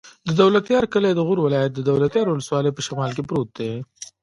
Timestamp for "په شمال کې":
2.73-3.23